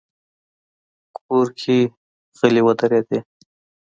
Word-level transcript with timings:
کور 1.17 1.47
کې 1.59 1.77
غلې 2.37 2.61
ودرېدې. 2.65 3.19